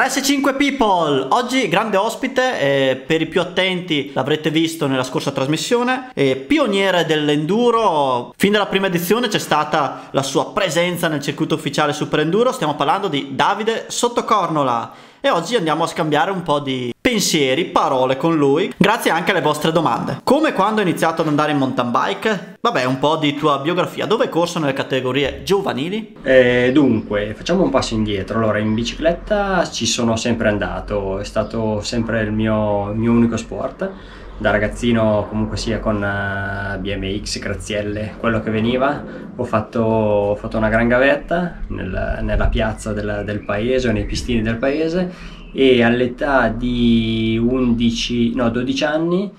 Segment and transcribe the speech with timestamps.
[0.00, 6.10] 365 people, oggi grande ospite, eh, per i più attenti l'avrete visto nella scorsa trasmissione,
[6.14, 11.92] eh, pioniere dell'enduro, fin dalla prima edizione c'è stata la sua presenza nel circuito ufficiale
[11.92, 14.90] Super Enduro, stiamo parlando di Davide Sottocornola.
[15.20, 19.40] E oggi andiamo a scambiare un po' di pensieri, parole con lui, grazie anche alle
[19.40, 20.20] vostre domande.
[20.22, 22.58] Come quando hai iniziato ad andare in mountain bike?
[22.60, 26.14] Vabbè, un po' di tua biografia, dove corso nelle categorie giovanili?
[26.22, 28.38] Eh, dunque, facciamo un passo indietro.
[28.38, 33.36] Allora, in bicicletta ci sono sempre andato, è stato sempre il mio, il mio unico
[33.36, 33.90] sport.
[34.38, 39.02] Da ragazzino, comunque sia con eh, BMX, grazielle, quello che veniva,
[39.34, 44.06] ho fatto, ho fatto una gran gavetta nel, nella piazza del, del paese o nei
[44.06, 49.30] pistini del paese e all'età di 11, no, 12 anni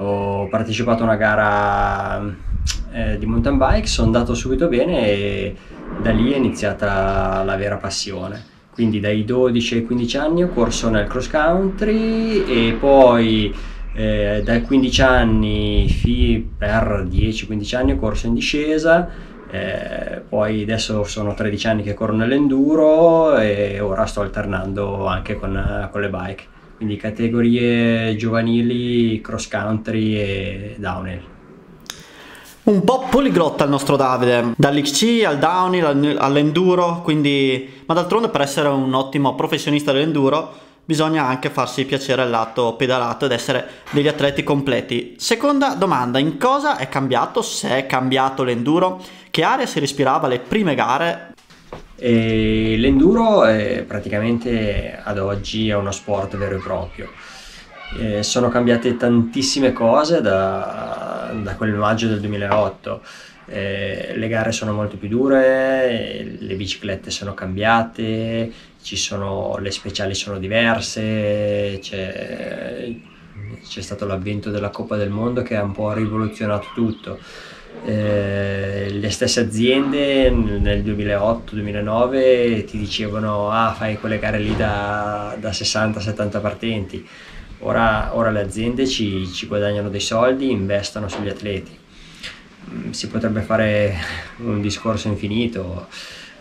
[0.00, 2.36] ho partecipato a una gara
[2.92, 5.56] eh, di mountain bike, sono andato subito bene e
[6.00, 8.56] da lì è iniziata la vera passione.
[8.72, 13.52] Quindi dai 12 ai 15 anni ho corso nel cross country e poi
[13.94, 19.08] eh, dai 15 anni per 10-15 anni ho corso in discesa
[19.50, 25.88] eh, poi adesso sono 13 anni che corro nell'enduro e ora sto alternando anche con,
[25.90, 26.42] con le bike,
[26.76, 31.20] quindi categorie giovanili, cross country e downhill.
[32.64, 37.82] Un po' poliglotta il nostro Davide, dall'XC al downhill all'enduro, quindi...
[37.86, 43.26] ma d'altronde per essere un ottimo professionista dell'enduro bisogna anche farsi piacere il lato pedalato
[43.26, 45.16] ed essere degli atleti completi.
[45.18, 48.98] Seconda domanda, in cosa è cambiato, se è cambiato l'enduro?
[49.28, 51.34] Che aria si respirava alle prime gare?
[51.94, 57.10] E l'enduro è praticamente ad oggi è uno sport vero e proprio.
[57.98, 63.02] Eh, sono cambiate tantissime cose da, da quel maggio del 2008
[63.50, 70.38] eh, le gare sono molto più dure, le biciclette sono cambiate, sono, le speciali sono
[70.38, 72.94] diverse, c'è,
[73.66, 77.18] c'è, stato l'avvento della Coppa del Mondo che ha un po' rivoluzionato tutto.
[77.84, 85.50] Eh, le stesse aziende nel 2008-2009 ti dicevano ah fai quelle gare lì da, da
[85.50, 87.06] 60-70 partenti
[87.60, 91.78] ora, ora, le aziende ci, ci guadagnano dei soldi investono sugli atleti
[92.70, 93.96] Mm, si potrebbe fare
[94.38, 95.86] un discorso infinito.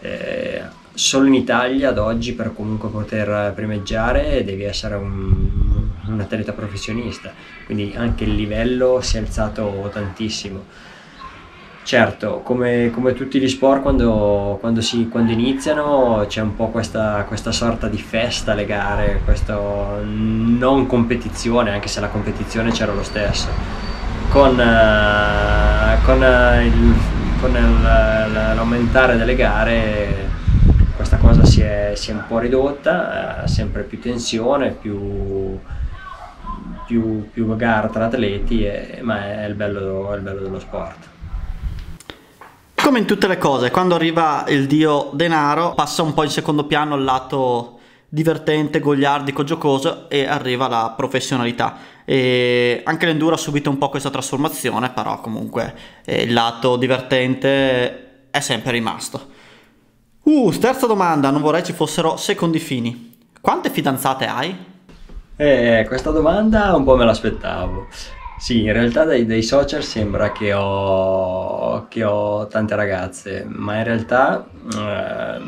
[0.01, 0.61] Eh,
[0.97, 7.31] solo in Italia ad oggi per comunque poter primeggiare devi essere un, un atleta professionista,
[7.65, 10.65] quindi anche il livello si è alzato tantissimo.
[11.83, 17.23] Certo, come, come, tutti gli sport, quando, quando, si, quando iniziano c'è un po' questa,
[17.27, 23.03] questa, sorta di festa alle gare, questa non competizione, anche se la competizione c'era lo
[23.03, 23.47] stesso
[24.29, 26.93] con, uh, con, uh, il,
[27.39, 30.27] con il, l'aumentare delle gare
[31.37, 35.59] cosa si è, si è un po' ridotta, uh, sempre più tensione, più,
[36.85, 41.05] più, più gara tra atleti, e, ma è il, bello, è il bello dello sport.
[42.73, 46.65] Come in tutte le cose, quando arriva il dio denaro passa un po' in secondo
[46.65, 51.75] piano il lato divertente, gogliardico, giocoso e arriva la professionalità.
[52.05, 58.29] E anche l'enduro ha subito un po' questa trasformazione, però comunque eh, il lato divertente
[58.31, 59.35] è sempre rimasto.
[60.27, 63.15] Uh, terza domanda, non vorrei ci fossero secondi fini.
[63.39, 64.53] Quante fidanzate hai?
[65.37, 67.87] Eh, questa domanda un po' me l'aspettavo.
[68.37, 73.85] Sì, in realtà dai, dai social sembra che ho, che ho, tante ragazze, ma in
[73.85, 74.45] realtà
[74.75, 75.39] eh,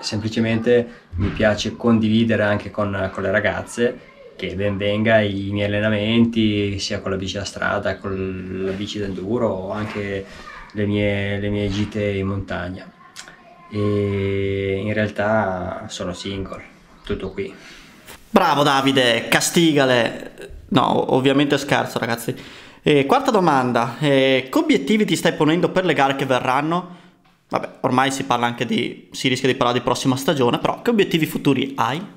[0.00, 4.00] semplicemente mi piace condividere anche con, con le ragazze
[4.36, 9.00] che ben venga i miei allenamenti sia con la bici da strada, con la bici
[9.00, 10.24] d'enduro o anche
[10.70, 12.88] le mie, le mie gite in montagna.
[13.70, 16.62] E in realtà sono single,
[17.04, 17.54] tutto qui.
[18.30, 20.66] Bravo Davide, castigale.
[20.68, 22.34] No, ovviamente scherzo ragazzi.
[22.82, 26.96] E quarta domanda, eh, che obiettivi ti stai ponendo per le gare che verranno?
[27.48, 29.08] Vabbè, ormai si parla anche di.
[29.12, 32.16] si rischia di parlare di prossima stagione, però che obiettivi futuri hai?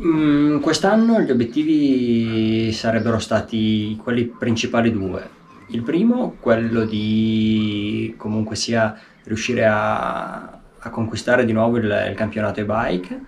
[0.00, 5.40] Mm, quest'anno gli obiettivi sarebbero stati quelli principali due.
[5.68, 12.60] Il primo, quello di comunque sia riuscire a, a conquistare di nuovo il, il campionato
[12.60, 13.20] e-bike,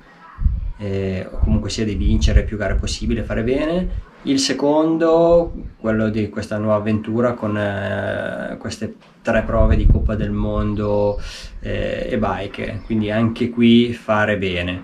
[0.79, 4.13] eh, o comunque sia di vincere più gare possibile, fare bene.
[4.23, 10.31] Il secondo, quello di questa nuova avventura con eh, queste tre prove di Coppa del
[10.31, 11.21] Mondo
[11.61, 14.83] eh, e bike, quindi anche qui fare bene.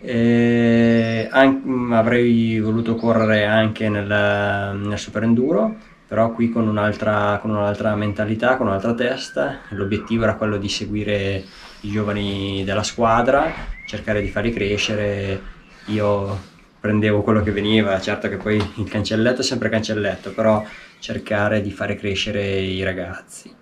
[0.00, 5.74] An- avrei voluto correre anche nel, nel Super Enduro,
[6.08, 9.58] però qui con un'altra, con un'altra mentalità, con un'altra testa.
[9.68, 11.44] L'obiettivo era quello di seguire
[11.82, 15.40] i giovani della squadra cercare di farli crescere.
[15.86, 20.64] Io prendevo quello che veniva, certo che poi il cancelletto è sempre cancelletto, però
[20.98, 23.54] cercare di fare crescere i ragazzi.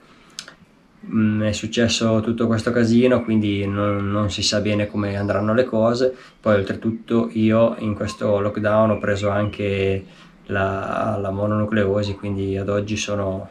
[1.08, 5.64] Mm, è successo tutto questo casino, quindi non, non, si sa bene come andranno le
[5.64, 6.12] cose.
[6.40, 10.04] Poi oltretutto io in questo lockdown ho preso anche
[10.46, 13.48] la, la mononucleosi, quindi ad oggi sono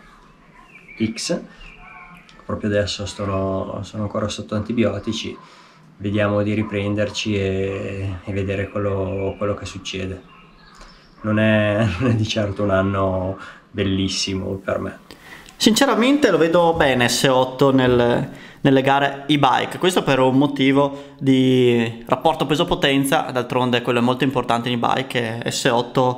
[1.03, 1.39] X.
[2.45, 5.35] Proprio adesso sono, sono ancora sotto antibiotici.
[5.97, 10.21] Vediamo di riprenderci e, e vedere quello, quello, che succede.
[11.21, 13.37] Non è, non è di certo un anno
[13.71, 14.99] bellissimo per me.
[15.57, 18.29] Sinceramente lo vedo bene S8 nel,
[18.61, 24.69] nelle gare e-bike, questo per un motivo di rapporto peso-potenza, d'altronde quello è molto importante
[24.69, 26.17] in e-bike e S8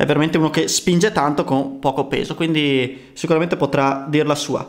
[0.00, 4.66] è veramente uno che spinge tanto con poco peso, quindi sicuramente potrà dir la sua.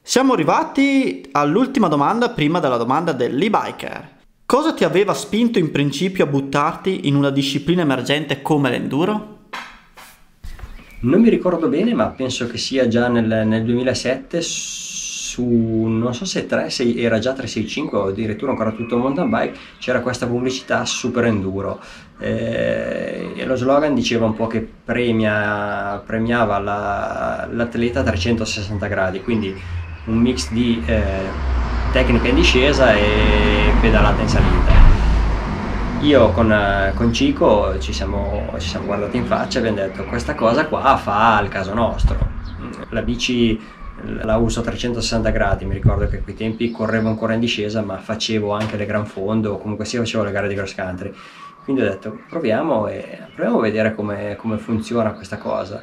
[0.00, 4.18] Siamo arrivati all'ultima domanda prima della domanda dell'e-biker.
[4.46, 9.38] Cosa ti aveva spinto in principio a buttarti in una disciplina emergente come l'enduro?
[11.00, 14.42] Non mi ricordo bene, ma penso che sia già nel, nel 2007
[15.32, 19.58] su, non so se 3, 6, era già 365 o addirittura ancora tutto mountain bike,
[19.78, 21.80] c'era questa pubblicità super enduro.
[22.18, 29.22] Eh, e lo slogan diceva un po' che premia, premiava la, l'atleta a 360 gradi,
[29.22, 29.54] quindi
[30.04, 31.00] un mix di eh,
[31.92, 34.92] tecnica in discesa e pedalata in salita
[36.00, 40.02] io con, eh, con Cico ci siamo, ci siamo, guardati in faccia e abbiamo detto
[40.04, 42.18] questa cosa qua fa al caso nostro.
[42.88, 43.60] La bici
[44.04, 47.82] la uso a 360 gradi, mi ricordo che a quei tempi correvo ancora in discesa
[47.82, 51.12] ma facevo anche le gran fondo, comunque sia facevo le gare di cross country.
[51.64, 55.82] Quindi ho detto proviamo, e, proviamo a vedere come, come funziona questa cosa.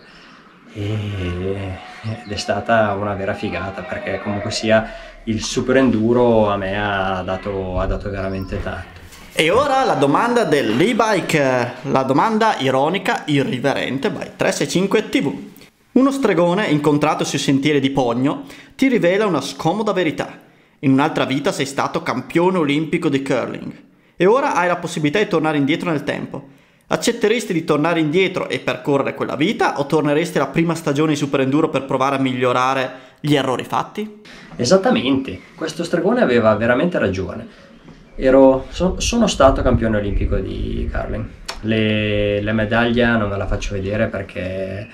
[0.73, 1.77] E,
[2.25, 4.91] ed è stata una vera figata perché comunque sia
[5.23, 8.97] il super enduro a me ha dato, ha dato veramente tanto.
[9.31, 15.57] E ora la domanda dell'e-bike, la domanda ironica, irriverente by 365 TV.
[15.99, 18.45] Uno stregone incontrato sui sentieri di Pogno
[18.77, 20.39] ti rivela una scomoda verità.
[20.79, 23.73] In un'altra vita sei stato campione olimpico di curling
[24.15, 26.47] e ora hai la possibilità di tornare indietro nel tempo.
[26.87, 31.41] Accetteresti di tornare indietro e percorrere quella vita o torneresti alla prima stagione di Super
[31.41, 34.21] Enduro per provare a migliorare gli errori fatti?
[34.55, 37.67] Esattamente, questo stregone aveva veramente ragione
[38.15, 41.25] Ero, so, sono stato campione olimpico di curling.
[41.61, 44.87] Le, la medaglia non ve la faccio vedere perché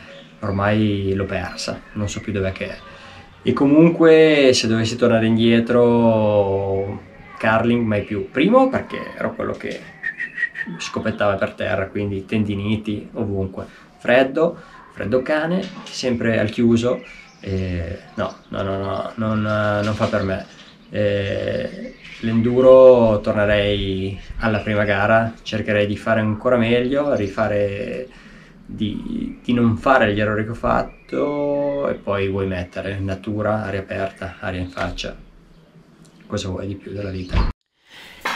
[0.45, 2.77] ormai l'ho persa, non so più dove è.
[3.41, 7.01] E comunque se dovessi tornare indietro,
[7.37, 8.29] curling mai più.
[8.31, 9.79] Primo perché ero quello che
[10.77, 13.65] scopettava per terra, quindi tendiniti ovunque.
[13.97, 14.57] Freddo,
[14.93, 17.03] freddo cane, sempre al chiuso.
[17.39, 19.41] E no, no, no, no, non,
[19.83, 20.45] non fa per me.
[20.89, 21.95] E
[22.25, 28.07] L'enduro tornerei alla prima gara, cercherei di fare ancora meglio, rifare
[28.65, 33.81] di, di, non fare gli errori che ho fatto e poi vuoi mettere natura, aria
[33.81, 35.15] aperta, aria in faccia.
[36.25, 37.49] Cosa vuoi di più della vita?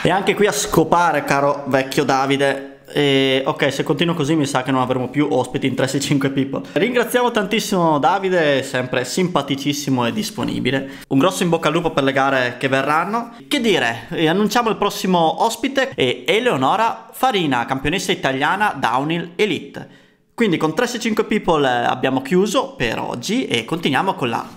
[0.02, 4.62] E anche qui a scopare, caro vecchio Davide, e, ok, se continuo così mi sa
[4.62, 6.68] che non avremo più ospiti in 365 People.
[6.72, 10.90] Ringraziamo tantissimo Davide, sempre simpaticissimo e disponibile.
[11.08, 13.34] Un grosso in bocca al lupo per le gare che verranno.
[13.46, 19.98] Che dire, annunciamo il prossimo ospite, è Eleonora Farina, campionessa italiana Downhill Elite.
[20.40, 24.48] Quindi con 365 People eh, abbiamo chiuso per oggi e continuiamo con la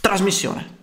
[0.00, 0.78] trasmissione.